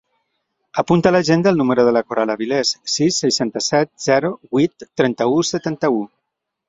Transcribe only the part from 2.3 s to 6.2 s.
Aviles: sis, seixanta-set, zero, vuit, trenta-u, setanta-u.